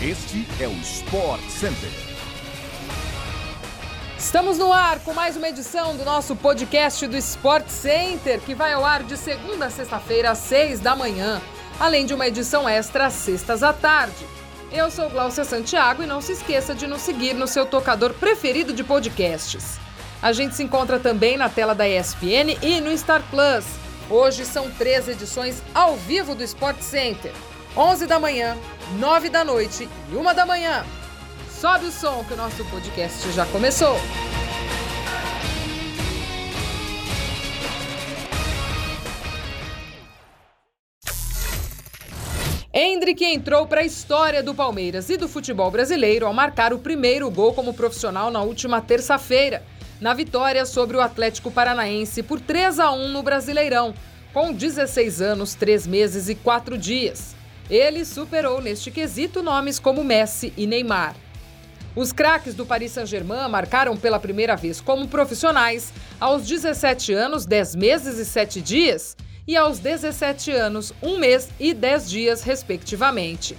Este 0.00 0.46
é 0.60 0.68
o 0.68 0.72
Sport 0.74 1.42
Center. 1.48 1.90
Estamos 4.16 4.56
no 4.56 4.72
ar 4.72 5.00
com 5.00 5.12
mais 5.12 5.36
uma 5.36 5.48
edição 5.48 5.96
do 5.96 6.04
nosso 6.04 6.36
podcast 6.36 7.04
do 7.08 7.16
Sport 7.16 7.66
Center, 7.66 8.38
que 8.38 8.54
vai 8.54 8.72
ao 8.74 8.84
ar 8.84 9.02
de 9.02 9.16
segunda 9.16 9.66
a 9.66 9.70
sexta-feira, 9.70 10.30
às 10.30 10.38
seis 10.38 10.78
da 10.78 10.94
manhã, 10.94 11.42
além 11.80 12.06
de 12.06 12.14
uma 12.14 12.28
edição 12.28 12.68
extra 12.68 13.06
às 13.06 13.14
sextas 13.14 13.64
à 13.64 13.72
tarde. 13.72 14.24
Eu 14.70 14.88
sou 14.88 15.10
Glaucia 15.10 15.44
Santiago 15.44 16.04
e 16.04 16.06
não 16.06 16.20
se 16.20 16.30
esqueça 16.30 16.76
de 16.76 16.86
nos 16.86 17.02
seguir 17.02 17.34
no 17.34 17.48
seu 17.48 17.66
tocador 17.66 18.14
preferido 18.14 18.72
de 18.72 18.84
podcasts. 18.84 19.80
A 20.22 20.30
gente 20.32 20.54
se 20.54 20.62
encontra 20.62 21.00
também 21.00 21.36
na 21.36 21.48
tela 21.48 21.74
da 21.74 21.88
ESPN 21.88 22.56
e 22.62 22.80
no 22.80 22.96
Star 22.96 23.24
Plus. 23.30 23.64
Hoje 24.08 24.44
são 24.44 24.70
três 24.70 25.08
edições 25.08 25.60
ao 25.74 25.96
vivo 25.96 26.36
do 26.36 26.44
Sport 26.44 26.82
Center. 26.82 27.32
11 27.80 28.08
da 28.08 28.18
manhã, 28.18 28.58
9 28.98 29.28
da 29.28 29.44
noite 29.44 29.88
e 30.12 30.16
1 30.16 30.34
da 30.34 30.44
manhã. 30.44 30.84
Sobe 31.48 31.86
o 31.86 31.92
som 31.92 32.24
que 32.24 32.34
o 32.34 32.36
nosso 32.36 32.64
podcast 32.64 33.30
já 33.30 33.46
começou. 33.46 33.94
Hendrick 42.74 43.24
entrou 43.24 43.64
para 43.68 43.82
a 43.82 43.84
história 43.84 44.42
do 44.42 44.56
Palmeiras 44.56 45.08
e 45.08 45.16
do 45.16 45.28
futebol 45.28 45.70
brasileiro 45.70 46.26
ao 46.26 46.34
marcar 46.34 46.72
o 46.72 46.80
primeiro 46.80 47.30
gol 47.30 47.54
como 47.54 47.72
profissional 47.72 48.28
na 48.28 48.42
última 48.42 48.80
terça-feira, 48.80 49.62
na 50.00 50.12
vitória 50.14 50.66
sobre 50.66 50.96
o 50.96 51.00
Atlético 51.00 51.48
Paranaense 51.48 52.24
por 52.24 52.40
3 52.40 52.80
a 52.80 52.90
1 52.90 53.12
no 53.12 53.22
Brasileirão, 53.22 53.94
com 54.32 54.52
16 54.52 55.22
anos, 55.22 55.54
3 55.54 55.86
meses 55.86 56.28
e 56.28 56.34
4 56.34 56.76
dias. 56.76 57.37
Ele 57.70 58.04
superou 58.04 58.60
neste 58.62 58.90
quesito 58.90 59.42
nomes 59.42 59.78
como 59.78 60.02
Messi 60.02 60.52
e 60.56 60.66
Neymar. 60.66 61.14
Os 61.94 62.12
craques 62.12 62.54
do 62.54 62.64
Paris 62.64 62.92
Saint-Germain 62.92 63.48
marcaram 63.48 63.96
pela 63.96 64.20
primeira 64.20 64.56
vez 64.56 64.80
como 64.80 65.08
profissionais 65.08 65.92
aos 66.20 66.46
17 66.46 67.12
anos, 67.12 67.44
10 67.44 67.74
meses 67.74 68.18
e 68.18 68.24
7 68.24 68.60
dias 68.60 69.16
e 69.46 69.56
aos 69.56 69.78
17 69.78 70.50
anos, 70.52 70.92
1 71.02 71.18
mês 71.18 71.48
e 71.58 71.74
10 71.74 72.10
dias, 72.10 72.42
respectivamente. 72.42 73.56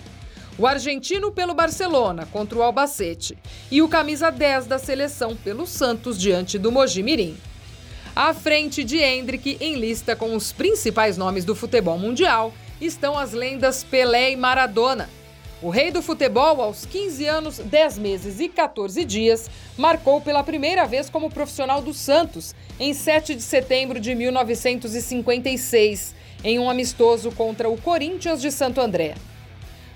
O 0.58 0.68
argentino 0.68 1.32
pelo 1.32 1.54
Barcelona 1.54 2.28
contra 2.32 2.58
o 2.58 2.62
Albacete 2.62 3.38
e 3.72 3.82
o 3.82 3.88
camisa 3.88 4.30
10 4.30 4.68
da 4.68 4.78
seleção 4.78 5.36
pelo 5.36 5.66
Santos 5.66 6.20
diante 6.20 6.58
do 6.58 6.72
Mojimirim. 6.72 7.38
À 8.22 8.34
frente 8.34 8.84
de 8.84 8.98
Hendrick, 8.98 9.56
em 9.62 9.76
lista 9.76 10.14
com 10.14 10.36
os 10.36 10.52
principais 10.52 11.16
nomes 11.16 11.46
do 11.46 11.56
futebol 11.56 11.98
mundial, 11.98 12.54
estão 12.82 13.18
as 13.18 13.32
lendas 13.32 13.82
Pelé 13.82 14.32
e 14.32 14.36
Maradona. 14.36 15.10
O 15.62 15.70
rei 15.70 15.90
do 15.90 16.02
futebol, 16.02 16.62
aos 16.62 16.86
15 16.86 17.26
anos, 17.26 17.60
10 17.60 17.98
meses 17.98 18.42
e 18.42 18.50
14 18.50 19.06
dias, 19.06 19.50
marcou 19.78 20.20
pela 20.20 20.44
primeira 20.44 20.86
vez 20.86 21.10
como 21.10 21.30
profissional 21.30 21.82
do 21.82 21.94
Santos, 21.94 22.54
em 22.78 22.94
7 22.94 23.36
de 23.36 23.42
setembro 23.42 24.02
de 24.02 24.14
1956, 24.14 26.14
em 26.44 26.60
um 26.60 26.70
amistoso 26.70 27.32
contra 27.32 27.70
o 27.70 27.78
Corinthians 27.78 28.42
de 28.42 28.52
Santo 28.52 28.82
André. 28.82 29.16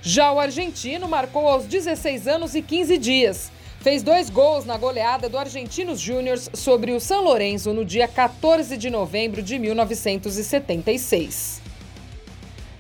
Já 0.02 0.32
o 0.32 0.40
argentino 0.40 1.10
marcou 1.10 1.46
aos 1.46 1.66
16 1.66 2.30
anos 2.30 2.56
e 2.56 2.62
15 2.62 2.98
dias. 2.98 3.52
Fez 3.84 4.02
dois 4.02 4.30
gols 4.30 4.64
na 4.64 4.78
goleada 4.78 5.28
do 5.28 5.38
Argentinos 5.38 6.00
Júniors 6.00 6.50
sobre 6.54 6.94
o 6.94 7.02
São 7.02 7.22
Lourenço 7.22 7.74
no 7.74 7.84
dia 7.84 8.08
14 8.08 8.78
de 8.78 8.90
novembro 8.90 9.44
de 9.44 9.60
1976. 9.60 11.62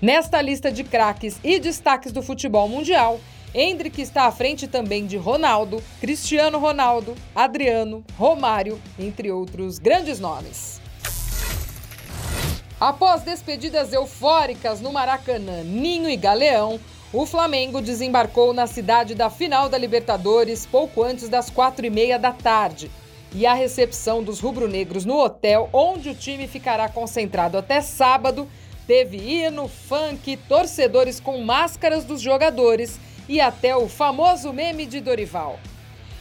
Nesta 0.02 0.42
lista 0.42 0.72
de 0.72 0.82
craques 0.82 1.38
e 1.44 1.60
destaques 1.60 2.14
do 2.14 2.24
futebol 2.24 2.70
mundial, 2.70 3.20
Hendrick 3.54 4.02
está 4.02 4.28
à 4.28 4.32
frente 4.32 4.66
também 4.66 5.06
de 5.06 5.18
Ronaldo, 5.18 5.84
Cristiano 6.00 6.58
Ronaldo, 6.58 7.16
Adriano, 7.36 8.02
Romário, 8.18 8.80
entre 8.98 9.30
outros 9.30 9.80
grandes 9.80 10.22
nomes. 10.22 10.80
Após 12.80 13.24
despedidas 13.24 13.92
eufóricas 13.92 14.80
no 14.80 14.94
Maracanã, 14.94 15.64
Ninho 15.64 16.10
e 16.10 16.16
Galeão, 16.16 16.80
o 17.14 17.26
Flamengo 17.26 17.82
desembarcou 17.82 18.54
na 18.54 18.68
cidade 18.68 19.16
da 19.16 19.30
final 19.30 19.70
da 19.70 19.78
Libertadores 19.78 20.66
pouco 20.66 21.04
antes 21.04 21.30
das 21.30 21.50
quatro 21.50 21.86
e 21.86 21.90
meia 21.90 22.20
da 22.20 22.32
tarde. 22.32 22.92
E 23.34 23.46
a 23.46 23.54
recepção 23.54 24.22
dos 24.22 24.40
rubro-negros 24.40 25.06
no 25.06 25.18
hotel, 25.18 25.70
onde 25.72 26.10
o 26.10 26.16
time 26.16 26.48
ficará 26.48 26.90
concentrado 26.90 27.58
até 27.58 27.80
sábado, 27.82 28.48
Teve 28.86 29.18
hino, 29.18 29.70
funk, 29.70 30.36
torcedores 30.50 31.20
com 31.20 31.42
máscaras 31.42 32.04
dos 32.04 32.20
jogadores 32.20 33.00
e 33.30 33.40
até 33.40 33.76
o 33.76 33.88
famoso 33.88 34.52
meme 34.52 34.86
de 34.86 35.00
Dorival. 35.00 35.58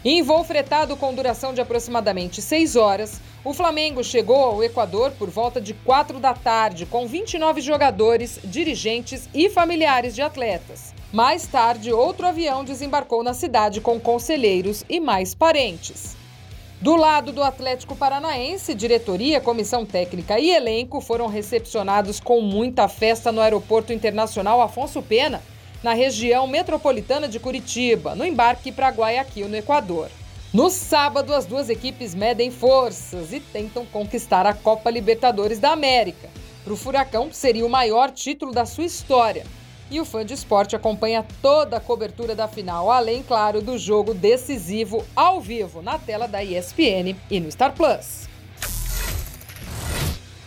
Em 0.04 0.22
voo 0.22 0.44
fretado 0.44 0.96
com 0.96 1.12
duração 1.12 1.52
de 1.52 1.60
aproximadamente 1.60 2.40
seis 2.40 2.76
horas, 2.76 3.20
o 3.44 3.52
Flamengo 3.52 4.04
chegou 4.04 4.36
ao 4.36 4.62
Equador 4.62 5.10
por 5.12 5.28
volta 5.28 5.60
de 5.60 5.74
quatro 5.74 6.20
da 6.20 6.32
tarde, 6.32 6.86
com 6.86 7.08
29 7.08 7.60
jogadores, 7.60 8.38
dirigentes 8.44 9.28
e 9.34 9.50
familiares 9.50 10.14
de 10.14 10.22
atletas. 10.22 10.94
Mais 11.12 11.46
tarde, 11.46 11.92
outro 11.92 12.26
avião 12.26 12.64
desembarcou 12.64 13.22
na 13.24 13.34
cidade 13.34 13.80
com 13.80 13.98
conselheiros 13.98 14.84
e 14.88 15.00
mais 15.00 15.34
parentes. 15.34 16.16
Do 16.80 16.96
lado 16.96 17.32
do 17.32 17.42
Atlético 17.42 17.96
Paranaense, 17.96 18.74
diretoria, 18.74 19.40
comissão 19.40 19.84
técnica 19.84 20.38
e 20.38 20.50
elenco 20.50 21.00
foram 21.00 21.26
recepcionados 21.26 22.20
com 22.20 22.40
muita 22.40 22.88
festa 22.88 23.32
no 23.32 23.40
Aeroporto 23.40 23.92
Internacional 23.92 24.60
Afonso 24.60 25.02
Pena, 25.02 25.42
na 25.82 25.94
região 25.94 26.46
metropolitana 26.46 27.28
de 27.28 27.40
Curitiba, 27.40 28.14
no 28.14 28.24
embarque 28.24 28.70
para 28.70 28.88
Guayaquil, 28.88 29.48
no 29.48 29.56
Equador. 29.56 30.08
No 30.52 30.68
sábado, 30.68 31.32
as 31.32 31.46
duas 31.46 31.70
equipes 31.70 32.14
medem 32.14 32.50
forças 32.50 33.32
e 33.32 33.40
tentam 33.40 33.86
conquistar 33.86 34.44
a 34.46 34.52
Copa 34.52 34.90
Libertadores 34.90 35.58
da 35.58 35.72
América. 35.72 36.28
Para 36.62 36.74
o 36.74 36.76
Furacão, 36.76 37.32
seria 37.32 37.64
o 37.64 37.70
maior 37.70 38.10
título 38.10 38.52
da 38.52 38.66
sua 38.66 38.84
história 38.84 39.46
e 39.90 39.98
o 39.98 40.04
fã 40.04 40.26
de 40.26 40.34
esporte 40.34 40.76
acompanha 40.76 41.24
toda 41.40 41.78
a 41.78 41.80
cobertura 41.80 42.34
da 42.34 42.46
final, 42.46 42.90
além, 42.90 43.22
claro, 43.22 43.62
do 43.62 43.78
jogo 43.78 44.12
decisivo 44.12 45.02
ao 45.16 45.40
vivo 45.40 45.80
na 45.80 45.98
tela 45.98 46.28
da 46.28 46.44
ESPN 46.44 47.16
e 47.30 47.40
no 47.40 47.50
Star 47.50 47.72
Plus. 47.72 48.28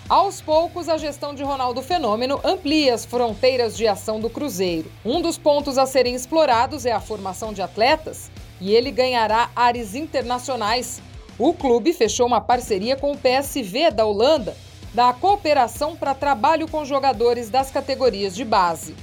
Aos 0.08 0.40
poucos, 0.40 0.88
a 0.88 0.98
gestão 0.98 1.34
de 1.34 1.42
Ronaldo 1.42 1.82
Fenômeno 1.82 2.40
amplia 2.44 2.94
as 2.94 3.06
fronteiras 3.06 3.76
de 3.76 3.88
ação 3.88 4.20
do 4.20 4.30
Cruzeiro. 4.30 4.92
Um 5.04 5.20
dos 5.20 5.36
pontos 5.36 5.80
a 5.80 5.88
serem 5.88 6.14
explorados 6.14 6.86
é 6.86 6.92
a 6.92 7.00
formação 7.00 7.52
de 7.52 7.64
atletas 7.64 8.30
e 8.60 8.74
ele 8.74 8.92
ganhará 8.92 9.50
áreas 9.56 9.96
internacionais. 9.96 11.02
O 11.38 11.54
clube 11.54 11.94
fechou 11.94 12.26
uma 12.26 12.42
parceria 12.42 12.96
com 12.96 13.12
o 13.12 13.18
PSV 13.18 13.92
da 13.92 14.06
Holanda 14.06 14.56
da 14.96 15.12
cooperação 15.12 15.94
para 15.94 16.16
trabalho 16.16 16.70
com 16.70 16.86
jogadores 16.86 17.50
das 17.50 17.70
categorias 17.70 18.34
de 18.34 18.46
base. 18.46 18.96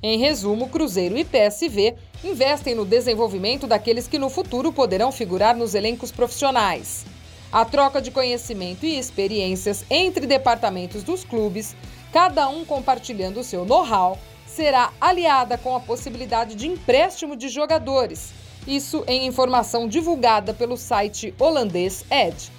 Em 0.00 0.16
resumo, 0.16 0.68
Cruzeiro 0.68 1.18
e 1.18 1.24
PSV 1.24 1.96
investem 2.22 2.72
no 2.72 2.84
desenvolvimento 2.84 3.66
daqueles 3.66 4.06
que 4.06 4.16
no 4.16 4.30
futuro 4.30 4.72
poderão 4.72 5.10
figurar 5.10 5.56
nos 5.56 5.74
elencos 5.74 6.12
profissionais. 6.12 7.04
A 7.50 7.64
troca 7.64 8.00
de 8.00 8.12
conhecimento 8.12 8.86
e 8.86 8.96
experiências 8.96 9.84
entre 9.90 10.24
departamentos 10.24 11.02
dos 11.02 11.24
clubes, 11.24 11.74
cada 12.12 12.48
um 12.48 12.64
compartilhando 12.64 13.40
o 13.40 13.44
seu 13.44 13.64
know-how, 13.64 14.16
será 14.46 14.92
aliada 15.00 15.58
com 15.58 15.74
a 15.74 15.80
possibilidade 15.80 16.54
de 16.54 16.68
empréstimo 16.68 17.34
de 17.34 17.48
jogadores. 17.48 18.43
Isso 18.66 19.04
em 19.06 19.26
informação 19.26 19.86
divulgada 19.86 20.54
pelo 20.54 20.76
site 20.76 21.34
holandês 21.38 22.04
Ed. 22.10 22.50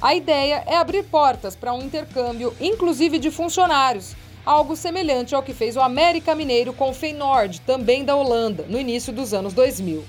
A 0.00 0.14
ideia 0.14 0.62
é 0.66 0.76
abrir 0.76 1.04
portas 1.04 1.56
para 1.56 1.72
um 1.72 1.82
intercâmbio, 1.82 2.54
inclusive 2.60 3.18
de 3.18 3.30
funcionários 3.30 4.14
algo 4.46 4.76
semelhante 4.76 5.34
ao 5.34 5.42
que 5.42 5.52
fez 5.52 5.76
o 5.76 5.80
América 5.80 6.32
Mineiro 6.32 6.72
com 6.72 6.90
o 6.90 6.94
Feyenoord, 6.94 7.60
também 7.62 8.04
da 8.04 8.14
Holanda, 8.14 8.64
no 8.68 8.78
início 8.78 9.12
dos 9.12 9.34
anos 9.34 9.52
2000. 9.52 10.04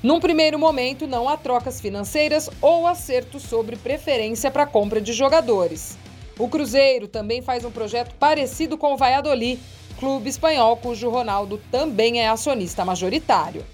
Num 0.00 0.20
primeiro 0.20 0.56
momento, 0.56 1.08
não 1.08 1.28
há 1.28 1.36
trocas 1.36 1.80
financeiras 1.80 2.48
ou 2.62 2.86
acertos 2.86 3.42
sobre 3.42 3.74
preferência 3.74 4.48
para 4.52 4.64
compra 4.64 5.00
de 5.00 5.12
jogadores. 5.12 5.98
O 6.38 6.48
Cruzeiro 6.48 7.08
também 7.08 7.42
faz 7.42 7.64
um 7.64 7.70
projeto 7.72 8.14
parecido 8.14 8.78
com 8.78 8.94
o 8.94 8.96
Valladolid, 8.96 9.60
clube 9.98 10.30
espanhol 10.30 10.76
cujo 10.76 11.10
Ronaldo 11.10 11.60
também 11.72 12.20
é 12.20 12.28
acionista 12.28 12.84
majoritário. 12.84 13.66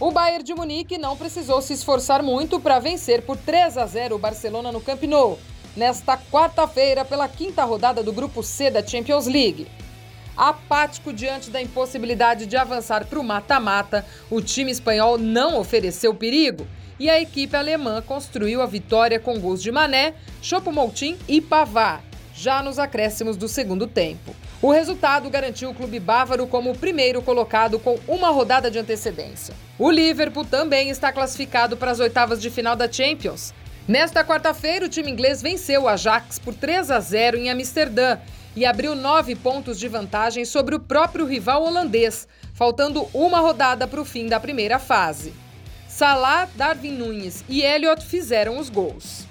O 0.00 0.12
Bayern 0.12 0.44
de 0.44 0.54
Munique 0.54 0.96
não 0.96 1.16
precisou 1.16 1.60
se 1.60 1.72
esforçar 1.72 2.22
muito 2.22 2.60
para 2.60 2.78
vencer 2.78 3.22
por 3.22 3.36
3 3.36 3.76
a 3.76 3.84
0 3.84 4.14
o 4.14 4.18
Barcelona 4.18 4.70
no 4.70 4.80
Camp 4.80 5.02
Nou 5.02 5.36
nesta 5.76 6.16
quarta-feira 6.16 7.04
pela 7.04 7.26
quinta 7.26 7.64
rodada 7.64 8.00
do 8.00 8.12
Grupo 8.12 8.40
C 8.40 8.70
da 8.70 8.84
Champions 8.84 9.26
League. 9.26 9.66
Apático 10.36 11.12
diante 11.12 11.50
da 11.50 11.60
impossibilidade 11.60 12.46
de 12.46 12.56
avançar 12.56 13.06
para 13.06 13.18
o 13.18 13.24
mata-mata, 13.24 14.06
o 14.30 14.40
time 14.40 14.70
espanhol 14.70 15.18
não 15.18 15.58
ofereceu 15.58 16.14
perigo 16.14 16.64
e 16.96 17.10
a 17.10 17.20
equipe 17.20 17.56
alemã 17.56 18.00
construiu 18.00 18.62
a 18.62 18.66
vitória 18.66 19.18
com 19.18 19.40
gols 19.40 19.60
de 19.60 19.72
Mané, 19.72 20.14
Choupo-Moting 20.40 21.18
e 21.26 21.40
Pavard, 21.40 22.04
já 22.32 22.62
nos 22.62 22.78
acréscimos 22.78 23.36
do 23.36 23.48
segundo 23.48 23.88
tempo. 23.88 24.32
O 24.62 24.70
resultado 24.70 25.28
garantiu 25.28 25.70
o 25.70 25.74
clube 25.74 25.98
bávaro 25.98 26.46
como 26.46 26.70
o 26.70 26.78
primeiro 26.78 27.20
colocado 27.20 27.80
com 27.80 27.98
uma 28.06 28.30
rodada 28.30 28.70
de 28.70 28.78
antecedência. 28.78 29.54
O 29.78 29.92
Liverpool 29.92 30.44
também 30.44 30.90
está 30.90 31.12
classificado 31.12 31.76
para 31.76 31.92
as 31.92 32.00
oitavas 32.00 32.42
de 32.42 32.50
final 32.50 32.74
da 32.74 32.90
Champions. 32.90 33.54
Nesta 33.86 34.24
quarta-feira, 34.24 34.86
o 34.86 34.88
time 34.88 35.10
inglês 35.10 35.40
venceu 35.40 35.82
o 35.82 35.88
Ajax 35.88 36.38
por 36.38 36.52
3 36.52 36.90
a 36.90 36.98
0 36.98 37.36
em 37.36 37.48
Amsterdã 37.48 38.18
e 38.56 38.66
abriu 38.66 38.96
nove 38.96 39.36
pontos 39.36 39.78
de 39.78 39.86
vantagem 39.86 40.44
sobre 40.44 40.74
o 40.74 40.80
próprio 40.80 41.24
rival 41.24 41.62
holandês, 41.62 42.26
faltando 42.52 43.08
uma 43.14 43.38
rodada 43.38 43.86
para 43.86 44.00
o 44.00 44.04
fim 44.04 44.26
da 44.26 44.40
primeira 44.40 44.80
fase. 44.80 45.32
Salah, 45.88 46.48
Darwin 46.56 46.92
Nunes 46.92 47.44
e 47.48 47.62
Elliot 47.62 48.04
fizeram 48.04 48.58
os 48.58 48.68
gols. 48.68 49.26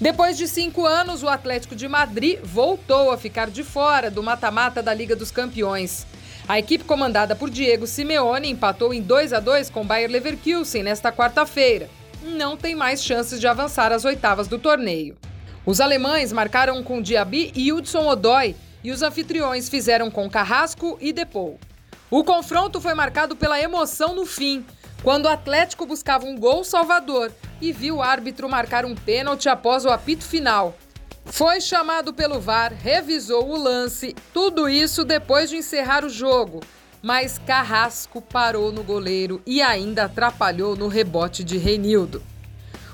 Depois 0.00 0.38
de 0.38 0.46
cinco 0.46 0.86
anos, 0.86 1.24
o 1.24 1.28
Atlético 1.28 1.74
de 1.74 1.88
Madrid 1.88 2.38
voltou 2.44 3.10
a 3.10 3.18
ficar 3.18 3.50
de 3.50 3.64
fora 3.64 4.12
do 4.12 4.22
mata-mata 4.22 4.80
da 4.80 4.94
Liga 4.94 5.16
dos 5.16 5.32
Campeões. 5.32 6.06
A 6.48 6.58
equipe 6.58 6.82
comandada 6.82 7.36
por 7.36 7.50
Diego 7.50 7.86
Simeone 7.86 8.48
empatou 8.48 8.94
em 8.94 9.02
2 9.02 9.34
a 9.34 9.38
2 9.38 9.68
com 9.68 9.86
Bayer 9.86 10.10
Leverkusen 10.10 10.82
nesta 10.82 11.12
quarta-feira. 11.12 11.90
Não 12.22 12.56
tem 12.56 12.74
mais 12.74 13.04
chances 13.04 13.38
de 13.38 13.46
avançar 13.46 13.92
às 13.92 14.06
oitavas 14.06 14.48
do 14.48 14.58
torneio. 14.58 15.14
Os 15.66 15.78
alemães 15.78 16.32
marcaram 16.32 16.82
com 16.82 17.02
Diaby 17.02 17.52
e 17.54 17.70
Hudson 17.70 18.08
Odoi 18.08 18.56
e 18.82 18.90
os 18.90 19.02
anfitriões 19.02 19.68
fizeram 19.68 20.10
com 20.10 20.30
Carrasco 20.30 20.96
e 21.02 21.12
Depou. 21.12 21.60
O 22.10 22.24
confronto 22.24 22.80
foi 22.80 22.94
marcado 22.94 23.36
pela 23.36 23.60
emoção 23.60 24.14
no 24.14 24.24
fim, 24.24 24.64
quando 25.02 25.26
o 25.26 25.28
Atlético 25.28 25.84
buscava 25.84 26.24
um 26.24 26.38
gol 26.38 26.64
salvador 26.64 27.30
e 27.60 27.72
viu 27.72 27.96
o 27.96 28.02
árbitro 28.02 28.48
marcar 28.48 28.86
um 28.86 28.94
pênalti 28.94 29.50
após 29.50 29.84
o 29.84 29.90
apito 29.90 30.24
final. 30.24 30.74
Foi 31.30 31.60
chamado 31.60 32.12
pelo 32.12 32.40
VAR, 32.40 32.72
revisou 32.72 33.48
o 33.48 33.56
lance, 33.56 34.14
tudo 34.32 34.68
isso 34.68 35.04
depois 35.04 35.48
de 35.48 35.56
encerrar 35.56 36.04
o 36.04 36.08
jogo. 36.08 36.60
Mas 37.00 37.38
Carrasco 37.38 38.20
parou 38.20 38.72
no 38.72 38.82
goleiro 38.82 39.40
e 39.46 39.62
ainda 39.62 40.06
atrapalhou 40.06 40.74
no 40.74 40.88
rebote 40.88 41.44
de 41.44 41.56
Reinildo. 41.56 42.22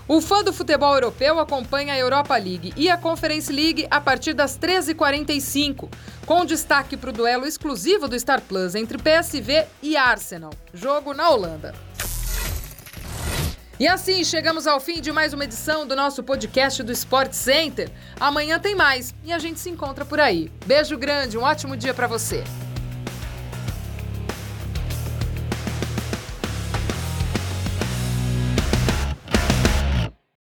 O 0.07 0.21
fã 0.21 0.45
do 0.45 0.53
futebol 0.53 0.93
europeu 0.93 1.39
acompanha 1.39 1.95
a 1.95 1.99
Europa 1.99 2.37
League 2.37 2.75
e 2.77 2.91
a 2.91 2.99
Conference 2.99 3.51
League 3.51 3.87
a 3.91 3.99
partir 3.99 4.35
das 4.35 4.59
13h45, 4.59 5.89
com 6.27 6.45
destaque 6.45 6.95
para 6.95 7.09
o 7.09 7.13
duelo 7.13 7.47
exclusivo 7.47 8.07
do 8.07 8.19
Star 8.19 8.43
Plus 8.43 8.75
entre 8.75 8.99
PSV 8.99 9.65
e 9.83 9.97
Arsenal, 9.97 10.53
jogo 10.75 11.15
na 11.15 11.31
Holanda. 11.31 11.75
E 13.79 13.89
assim 13.89 14.23
chegamos 14.23 14.69
ao 14.69 14.79
fim 14.79 15.01
de 15.01 15.11
mais 15.11 15.33
uma 15.33 15.43
edição 15.45 15.85
do 15.85 15.97
nosso 15.97 16.23
podcast 16.23 16.81
do 16.83 16.93
Sport 16.93 17.33
Center. 17.33 17.91
Amanhã 18.21 18.59
tem 18.61 18.75
mais 18.75 19.13
e 19.25 19.33
a 19.33 19.39
gente 19.39 19.59
se 19.59 19.69
encontra 19.69 20.05
por 20.05 20.21
aí. 20.21 20.49
Beijo 20.65 20.97
grande, 20.97 21.37
um 21.37 21.43
ótimo 21.43 21.77
dia 21.77 21.93
para 21.93 22.07
você. 22.07 22.45